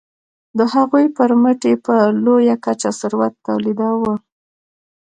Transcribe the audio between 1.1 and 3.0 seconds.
پرمټ یې په لویه کچه